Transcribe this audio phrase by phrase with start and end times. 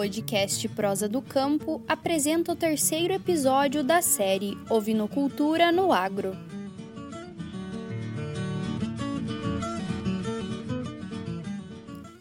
[0.00, 6.32] podcast Prosa do Campo apresenta o terceiro episódio da série Ovinocultura no Agro.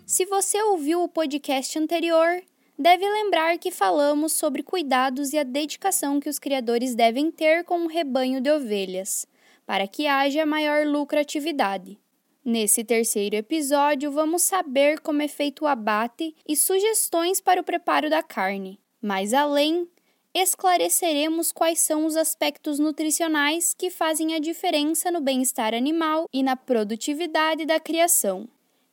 [0.06, 2.44] Se você ouviu o podcast anterior,
[2.78, 7.80] deve lembrar que falamos sobre cuidados e a dedicação que os criadores devem ter com
[7.80, 9.26] um rebanho de ovelhas,
[9.66, 11.98] para que haja maior lucratividade.
[12.44, 18.10] Nesse terceiro episódio, vamos saber como é feito o abate e sugestões para o preparo
[18.10, 18.80] da carne.
[19.02, 19.88] Mais além,
[20.34, 26.56] esclareceremos quais são os aspectos nutricionais que fazem a diferença no bem-estar animal e na
[26.56, 28.48] produtividade da criação.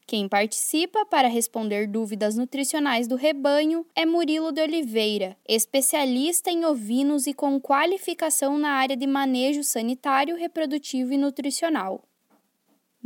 [0.06, 7.26] Quem participa para responder dúvidas nutricionais do rebanho é Murilo de Oliveira, especialista em ovinos
[7.26, 12.04] e com qualificação na área de manejo sanitário, reprodutivo e nutricional.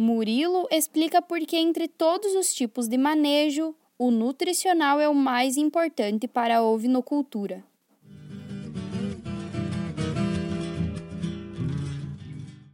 [0.02, 5.58] Murilo explica por que, entre todos os tipos de manejo, o nutricional é o mais
[5.58, 7.62] importante para a ovinocultura.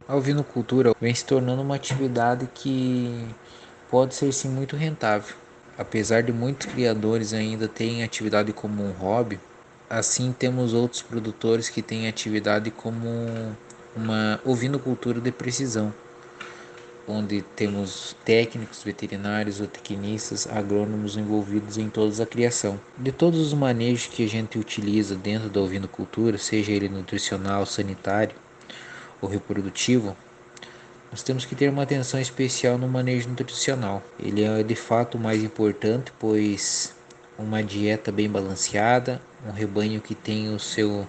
[0.07, 3.27] A ovinocultura vem se tornando uma atividade que
[3.91, 5.35] pode ser sim muito rentável.
[5.77, 9.37] Apesar de muitos criadores ainda terem atividade como um hobby,
[9.89, 13.09] assim temos outros produtores que têm atividade como
[13.93, 15.93] uma ovinocultura de precisão,
[17.07, 22.79] onde temos técnicos, veterinários, zootecnistas, agrônomos envolvidos em toda a criação.
[22.97, 28.35] De todos os manejos que a gente utiliza dentro da ovinocultura, seja ele nutricional, sanitário
[29.21, 30.15] ou reprodutivo,
[31.09, 34.03] nós temos que ter uma atenção especial no manejo nutricional.
[34.19, 36.93] Ele é de fato o mais importante, pois
[37.39, 41.07] uma dieta bem balanceada, um rebanho que tem o seu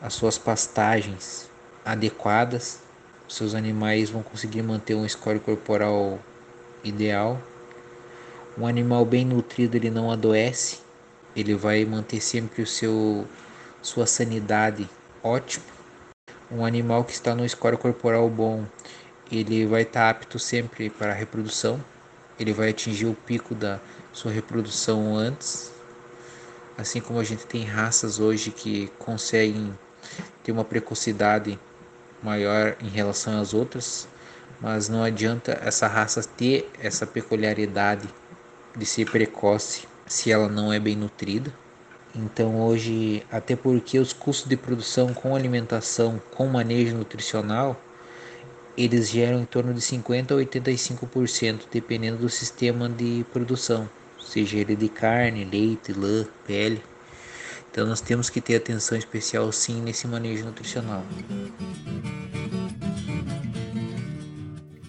[0.00, 1.50] as suas pastagens
[1.84, 2.80] adequadas,
[3.28, 6.18] seus animais vão conseguir manter um score corporal
[6.82, 7.40] ideal.
[8.56, 10.80] Um animal bem nutrido ele não adoece,
[11.36, 13.26] ele vai manter sempre o seu
[13.80, 14.88] sua sanidade
[15.22, 15.64] ótima.
[16.50, 18.64] Um animal que está no score corporal bom,
[19.30, 21.78] ele vai estar apto sempre para a reprodução,
[22.40, 23.78] ele vai atingir o pico da
[24.12, 25.70] sua reprodução antes,
[26.76, 29.72] assim como a gente tem raças hoje que conseguem
[30.42, 31.58] ter uma precocidade
[32.22, 34.08] maior em relação às outras,
[34.60, 38.08] mas não adianta essa raça ter essa peculiaridade
[38.76, 41.52] de ser precoce se ela não é bem nutrida.
[42.14, 47.80] Então hoje, até porque os custos de produção com alimentação, com manejo nutricional,
[48.76, 53.88] eles geram em torno de 50 a 85%, dependendo do sistema de produção,
[54.20, 56.82] seja ele de carne, leite, lã, pele.
[57.70, 61.02] Então nós temos que ter atenção especial sim nesse manejo nutricional.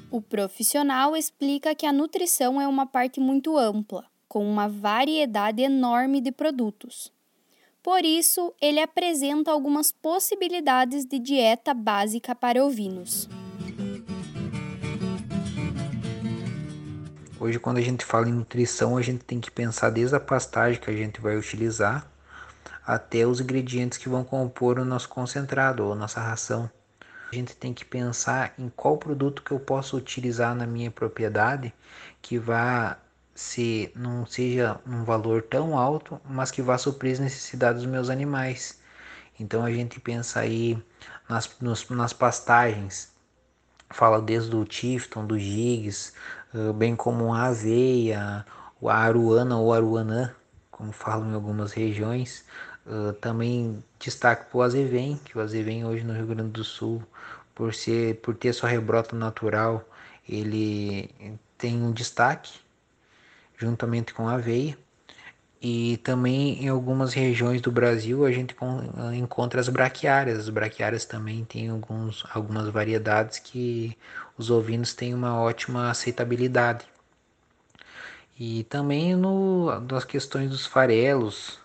[0.10, 6.22] O profissional explica que a nutrição é uma parte muito ampla com uma variedade enorme
[6.22, 7.12] de produtos.
[7.82, 13.28] Por isso, ele apresenta algumas possibilidades de dieta básica para ovinos.
[17.40, 20.80] Hoje, quando a gente fala em nutrição, a gente tem que pensar desde a pastagem
[20.80, 22.06] que a gente vai utilizar
[22.90, 26.68] até os ingredientes que vão compor o nosso concentrado ou nossa ração.
[27.32, 31.72] A gente tem que pensar em qual produto que eu posso utilizar na minha propriedade
[32.20, 32.98] que vá
[33.36, 38.10] se não seja um valor tão alto, mas que vá suprir as necessidades dos meus
[38.10, 38.82] animais.
[39.40, 40.76] Então a gente pensa aí
[41.30, 43.14] nas, nos, nas pastagens,
[43.92, 46.12] fala desde o Tifton, do Gigs,
[46.76, 48.44] bem como a aveia,
[48.84, 50.34] a aruana ou aruanã,
[50.72, 52.46] como falam em algumas regiões.
[53.22, 57.04] Também destaque para o azevém, que o azevém hoje no Rio Grande do Sul,
[57.54, 59.88] por, ser, por ter sua rebrota natural,
[60.28, 61.10] ele
[61.58, 62.60] tem um destaque
[63.58, 64.78] juntamente com a aveia.
[65.62, 68.56] E também em algumas regiões do Brasil a gente
[69.14, 70.40] encontra as braquiárias.
[70.40, 73.98] As braquiárias também têm alguns, algumas variedades que
[74.38, 76.86] os ovinos têm uma ótima aceitabilidade.
[78.40, 81.60] E também no, nas questões dos farelos,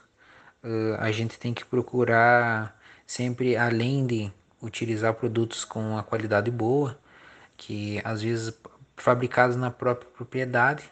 [0.99, 4.33] a gente tem que procurar sempre, além de
[4.63, 6.99] utilizar produtos com uma qualidade boa,
[7.57, 8.55] que às vezes
[8.97, 10.91] fabricados na própria propriedade,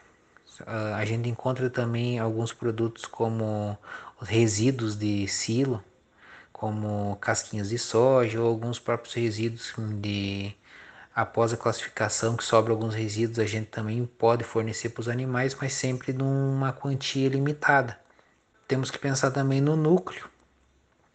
[0.61, 3.77] Uh, a gente encontra também alguns produtos como
[4.21, 5.83] os resíduos de silo,
[6.51, 10.55] como casquinhas de soja ou alguns próprios resíduos de
[11.15, 15.55] após a classificação que sobra alguns resíduos a gente também pode fornecer para os animais,
[15.59, 17.99] mas sempre numa quantia limitada.
[18.73, 20.27] Temos que pensar também no núcleo.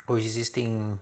[0.06, 0.96] Hoje existem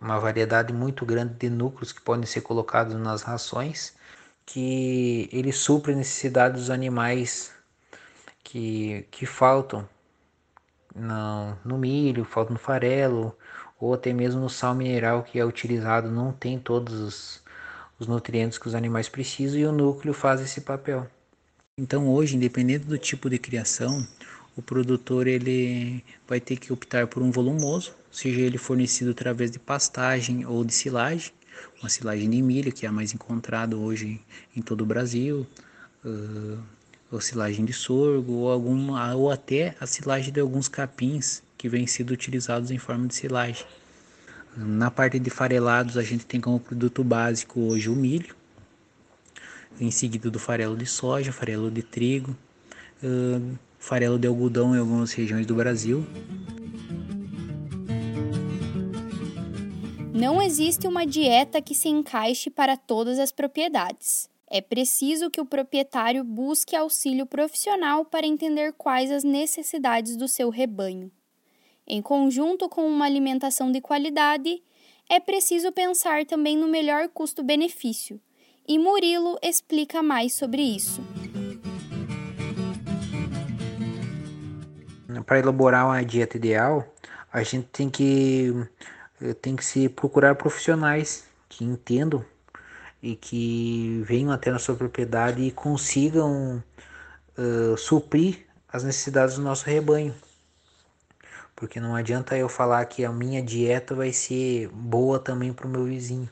[0.00, 3.92] uma variedade muito grande de núcleos que podem ser colocados nas rações,
[4.46, 7.52] que eles suprem a necessidade dos animais
[8.42, 9.86] que, que faltam
[10.96, 13.36] no, no milho, falta no farelo,
[13.78, 17.42] ou até mesmo no sal mineral que é utilizado não tem todos os,
[17.98, 21.06] os nutrientes que os animais precisam e o núcleo faz esse papel.
[21.76, 24.06] Então hoje, independente do tipo de criação,
[24.56, 29.58] o produtor ele vai ter que optar por um volumoso, seja ele fornecido através de
[29.58, 31.32] pastagem ou de silagem,
[31.80, 34.20] uma silagem de milho que é a mais encontrada hoje
[34.56, 35.46] em todo o Brasil,
[36.04, 36.58] uh,
[37.10, 41.86] ou silagem de sorgo ou alguma ou até a silagem de alguns capins que vêm
[41.86, 43.66] sendo utilizados em forma de silagem.
[44.56, 48.34] Na parte de farelados a gente tem como produto básico hoje o milho,
[49.78, 52.36] em seguida do farelo de soja, farelo de trigo,
[53.02, 56.06] uh, farelo de algodão em algumas regiões do Brasil.
[60.14, 64.28] Não existe uma dieta que se encaixe para todas as propriedades.
[64.46, 70.50] É preciso que o proprietário busque auxílio profissional para entender quais as necessidades do seu
[70.50, 71.10] rebanho.
[71.86, 74.62] Em conjunto com uma alimentação de qualidade,
[75.08, 78.20] é preciso pensar também no melhor custo-benefício,
[78.68, 81.00] e Murilo explica mais sobre isso.
[85.26, 86.86] Para elaborar uma dieta ideal,
[87.32, 88.54] a gente tem que
[89.20, 92.24] eh, tem que se procurar profissionais que entendam
[93.02, 96.62] e que venham até na sua propriedade e consigam
[97.38, 100.14] uh, suprir as necessidades do nosso rebanho.
[101.56, 105.70] Porque não adianta eu falar que a minha dieta vai ser boa também para o
[105.70, 106.28] meu vizinho.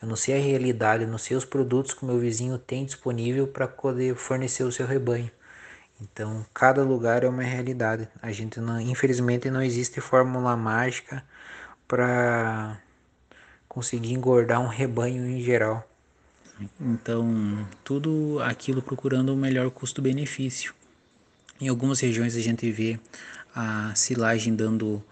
[0.00, 2.84] Eu não sei a realidade, eu não sei os produtos que o meu vizinho tem
[2.84, 5.30] disponível para poder fornecer o seu rebanho.
[6.04, 8.08] Então, cada lugar é uma realidade.
[8.20, 11.24] A gente não, infelizmente não existe fórmula mágica
[11.88, 12.78] para
[13.68, 15.88] conseguir engordar um rebanho em geral.
[16.80, 20.74] Então, tudo aquilo procurando o melhor custo-benefício.
[21.60, 22.98] Em algumas regiões a gente vê
[23.54, 25.02] a silagem dando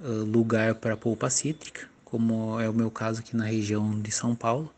[0.00, 4.10] uh, lugar para a polpa cítrica, como é o meu caso aqui na região de
[4.10, 4.72] São Paulo.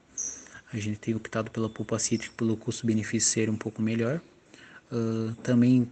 [0.72, 4.20] A gente tem optado pela polpa cítrica pelo custo-benefício ser um pouco melhor.
[4.90, 5.88] Uh, também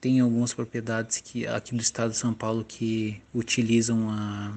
[0.00, 4.52] tem algumas propriedades que aqui do estado de São Paulo que utilizam a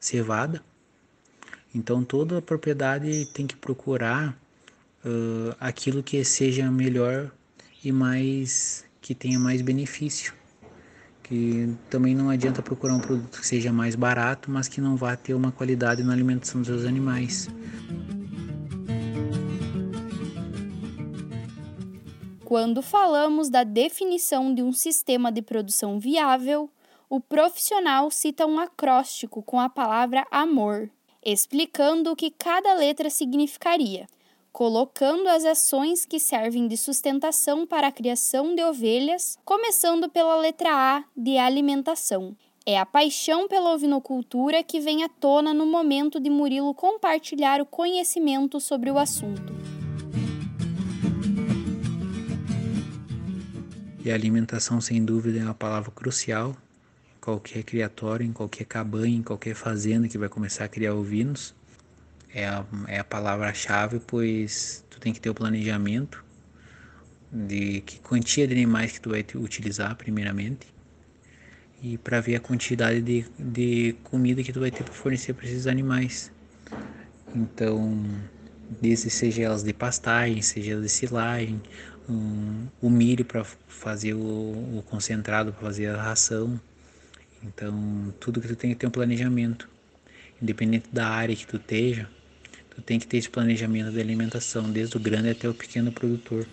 [0.00, 0.62] cevada.
[1.74, 4.36] Então toda propriedade tem que procurar
[5.04, 7.30] uh, aquilo que seja melhor
[7.84, 10.32] e mais que tenha mais benefício.
[11.22, 15.16] Que também não adianta procurar um produto que seja mais barato, mas que não vá
[15.16, 17.48] ter uma qualidade na alimentação dos seus animais.
[22.46, 26.70] Quando falamos da definição de um sistema de produção viável,
[27.10, 30.88] o profissional cita um acróstico com a palavra amor,
[31.24, 34.06] explicando o que cada letra significaria,
[34.52, 40.70] colocando as ações que servem de sustentação para a criação de ovelhas, começando pela letra
[40.72, 42.36] A de alimentação.
[42.64, 47.66] É a paixão pela ovinocultura que vem à tona no momento de Murilo compartilhar o
[47.66, 49.65] conhecimento sobre o assunto.
[54.06, 56.56] E a alimentação, sem dúvida, é uma palavra crucial
[57.16, 61.52] em qualquer criatório, em qualquer cabanha, em qualquer fazenda que vai começar a criar ovinos
[62.32, 66.24] é a, é a palavra-chave, pois tu tem que ter o planejamento
[67.32, 70.72] de que quantia de animais que tu vai utilizar primeiramente
[71.82, 75.46] e para ver a quantidade de, de comida que tu vai ter para fornecer para
[75.46, 76.30] esses animais.
[77.34, 78.04] Então,
[78.80, 81.60] desde seja elas de pastagem, seja elas de silagem,
[82.08, 86.60] um, o milho para fazer o, o concentrado, para fazer a ração.
[87.42, 89.68] Então, tudo que tu tem que ter um planejamento.
[90.40, 92.08] Independente da área que tu esteja,
[92.76, 96.46] Tu tem que ter esse planejamento de alimentação, desde o grande até o pequeno produtor.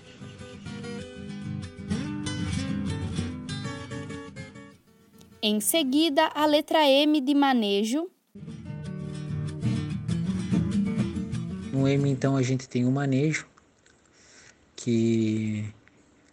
[5.41, 8.09] Em seguida, a letra M de manejo.
[11.73, 13.45] No M, então, a gente tem o manejo,
[14.83, 15.63] que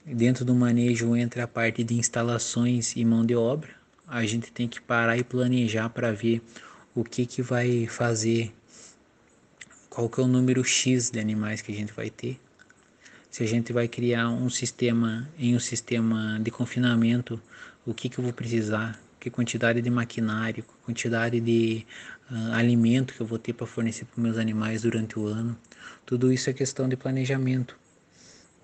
[0.05, 3.71] dentro do manejo entra a parte de instalações e mão de obra.
[4.09, 6.43] A gente tem que parar e planejar para ver
[6.93, 8.53] o que, que vai fazer
[9.89, 12.41] qual que é o número X de animais que a gente vai ter.
[13.31, 17.41] Se a gente vai criar um sistema em um sistema de confinamento,
[17.87, 21.87] o que, que eu vou precisar, que quantidade de maquinário, quantidade de
[22.29, 25.57] uh, alimento que eu vou ter para fornecer para meus animais durante o ano.
[26.05, 27.80] Tudo isso é questão de planejamento.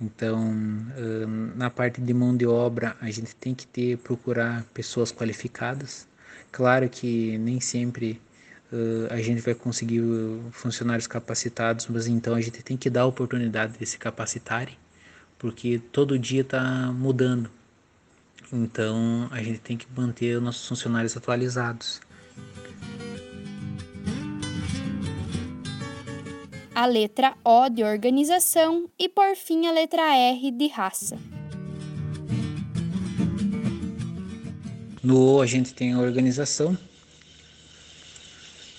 [0.00, 5.10] Então, uh, na parte de mão de obra, a gente tem que ter procurar pessoas
[5.10, 6.06] qualificadas.
[6.52, 8.20] Claro que nem sempre
[8.72, 10.02] uh, a gente vai conseguir
[10.52, 14.76] funcionários capacitados, mas então a gente tem que dar a oportunidade de se capacitarem,
[15.38, 17.50] porque todo dia está mudando.
[18.52, 22.00] Então a gente tem que manter os nossos funcionários atualizados.
[26.76, 31.16] A letra O de organização e por fim a letra R de raça.
[35.02, 36.76] No O a gente tem a organização.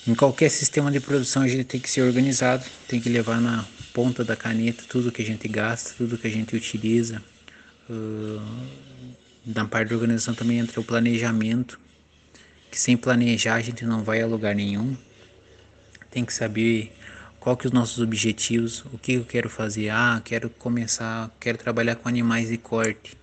[0.08, 3.66] Em qualquer sistema de produção a gente tem que ser organizado, tem que levar na
[3.96, 7.20] ponta da caneta tudo que a gente gasta, tudo que a gente utiliza.
[7.90, 8.40] Uh,
[9.44, 11.80] na parte da organização também entra o planejamento,
[12.70, 14.96] que sem planejar a gente não vai a lugar nenhum.
[16.12, 16.96] Tem que saber
[17.48, 19.90] qual que é os nossos objetivos, o que eu quero fazer.
[19.90, 23.18] Ah, quero começar, quero trabalhar com animais de corte.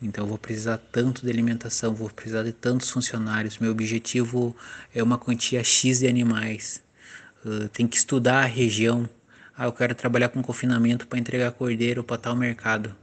[0.00, 3.58] Então vou precisar tanto de alimentação, vou precisar de tantos funcionários.
[3.58, 4.56] Meu objetivo
[4.94, 6.82] é uma quantia X de animais.
[7.44, 9.06] Uh, tem que estudar a região.
[9.54, 12.96] Ah, eu quero trabalhar com confinamento para entregar cordeiro para tal mercado.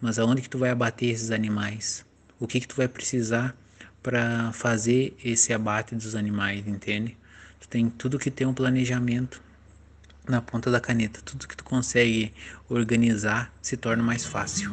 [0.00, 2.02] Mas aonde que tu vai abater esses animais?
[2.40, 3.54] O que que tu vai precisar
[4.02, 7.14] para fazer esse abate dos animais, entende?
[7.60, 9.46] Tu tem tudo que ter um planejamento
[10.30, 11.20] na ponta da caneta.
[11.24, 12.32] Tudo que tu consegue
[12.68, 14.70] organizar se torna mais fácil.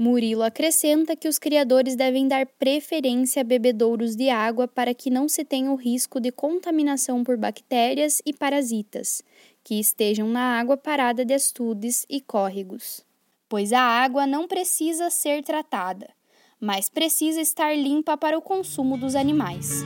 [0.00, 5.28] Murilo acrescenta que os criadores devem dar preferência a bebedouros de água para que não
[5.28, 9.22] se tenha o risco de contaminação por bactérias e parasitas
[9.62, 13.04] que estejam na água parada de açudes e córregos,
[13.46, 16.08] pois a água não precisa ser tratada,
[16.58, 19.84] mas precisa estar limpa para o consumo dos animais.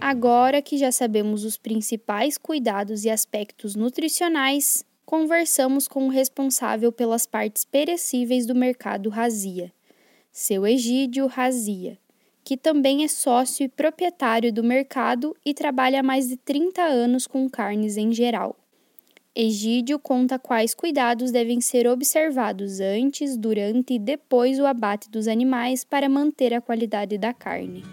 [0.00, 7.26] Agora que já sabemos os principais cuidados e aspectos nutricionais, conversamos com o responsável pelas
[7.26, 9.70] partes perecíveis do mercado Razia,
[10.32, 11.98] seu Egídio Razia,
[12.42, 17.26] que também é sócio e proprietário do mercado e trabalha há mais de 30 anos
[17.26, 18.56] com carnes em geral.
[19.34, 25.84] Egídio conta quais cuidados devem ser observados antes, durante e depois o abate dos animais
[25.84, 27.84] para manter a qualidade da carne.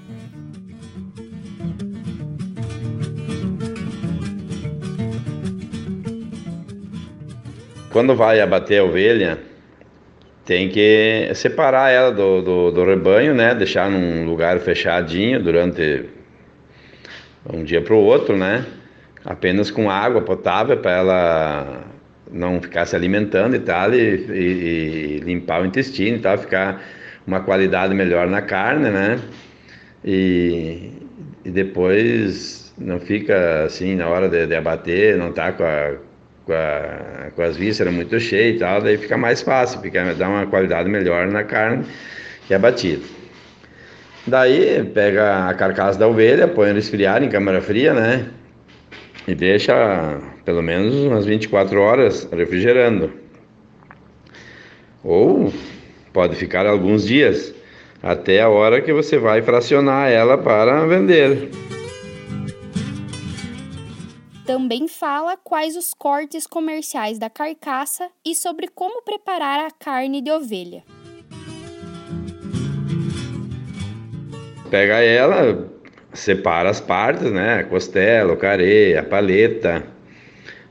[7.92, 9.40] Quando vai abater a ovelha,
[10.46, 13.56] tem que separar ela do, do, do, rebanho, né?
[13.56, 16.06] Deixar num lugar fechadinho durante
[17.52, 18.66] um dia para o outro, né?
[19.26, 21.84] Apenas com água potável para ela
[22.32, 26.82] não ficar se alimentando e tal, e, e, e, limpar o intestino e tal, ficar
[27.26, 29.20] uma qualidade melhor na carne, né?
[30.04, 30.92] E,
[31.44, 36.07] e depois não fica assim na hora de, de abater, não tá com a
[36.48, 40.30] com, a, com as vísceras muito cheias e tal, daí fica mais fácil, fica, dá
[40.30, 41.86] uma qualidade melhor na carne
[42.48, 43.04] que é batida.
[44.26, 48.30] Daí pega a carcaça da ovelha, põe ela esfriar em câmara fria, né?
[49.28, 53.12] E deixa pelo menos umas 24 horas refrigerando.
[55.04, 55.54] Ou
[56.14, 57.54] pode ficar alguns dias,
[58.02, 61.50] até a hora que você vai fracionar ela para vender
[64.48, 70.32] também fala quais os cortes comerciais da carcaça e sobre como preparar a carne de
[70.32, 70.84] ovelha.
[74.72, 75.70] Pega ela,
[76.14, 77.64] separa as partes, né?
[77.66, 79.84] Costela, o carê, a paleta,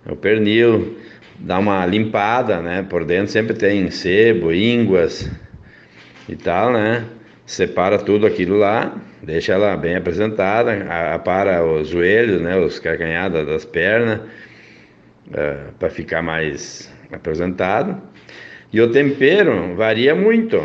[0.09, 0.97] o pernil,
[1.39, 2.83] dá uma limpada, né?
[2.83, 5.31] Por dentro sempre tem sebo, ínguas
[6.27, 7.05] e tal, né?
[7.45, 13.65] Separa tudo aquilo lá deixa ela bem apresentada, apara os joelhos, né, os calcanhados das
[13.65, 18.01] pernas, uh, é, para ficar mais apresentado.
[18.73, 20.59] E o tempero varia muito.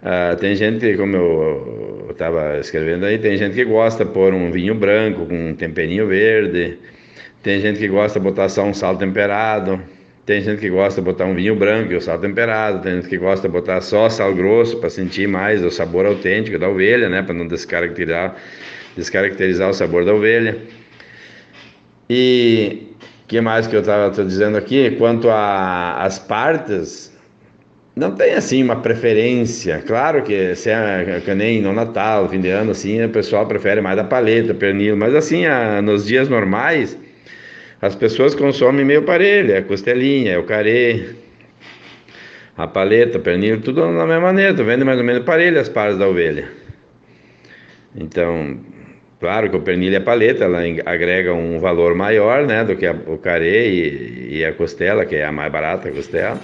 [0.00, 4.52] Uh, tem gente, como eu estava escrevendo aí, tem gente que gosta de pôr um
[4.52, 6.78] vinho branco com um temperinho verde,
[7.42, 9.82] tem gente que gosta de botar só um sal temperado.
[10.28, 13.08] Tem gente que gosta de botar um vinho branco e o sal temperado, tem gente
[13.08, 17.08] que gosta de botar só sal grosso para sentir mais o sabor autêntico da ovelha,
[17.08, 18.36] né, para não descaracterizar,
[18.94, 20.58] descaracterizar o sabor da ovelha.
[22.10, 22.88] E
[23.26, 24.90] que mais que eu estava dizendo aqui?
[24.98, 27.10] Quanto às partes,
[27.96, 29.82] não tem assim uma preferência.
[29.86, 33.98] Claro que se é nem no Natal, fim de ano, assim, o pessoal prefere mais
[33.98, 36.98] a paleta, pernil, mas assim, a, nos dias normais
[37.80, 41.10] as pessoas consomem meio parelho, é a costelinha, é o carê,
[42.56, 45.96] a paleta, o pernil, tudo da mesma maneira, vende mais ou menos parelho as partes
[45.96, 46.48] da ovelha.
[47.94, 48.58] Então,
[49.20, 52.86] claro que o pernil e a paleta, ela agrega um valor maior, né, do que
[52.86, 56.40] a, o carê e, e a costela, que é a mais barata, a costela.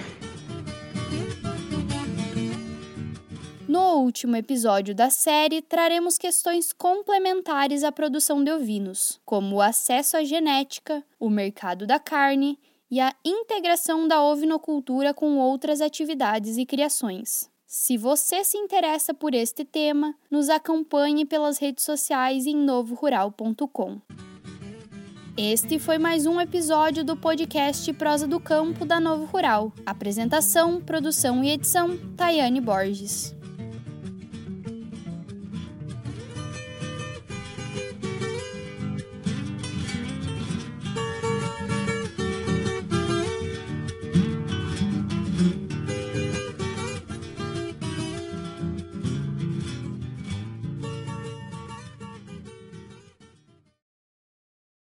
[4.25, 10.23] Último episódio da série, traremos questões complementares à produção de ovinos, como o acesso à
[10.23, 12.57] genética, o mercado da carne
[12.89, 17.51] e a integração da ovinocultura com outras atividades e criações.
[17.67, 24.01] Se você se interessa por este tema, nos acompanhe pelas redes sociais em novorural.com.
[25.37, 29.71] Este foi mais um episódio do podcast Prosa do Campo da Novo Rural.
[29.85, 33.34] Apresentação, produção e edição: Tayane Borges.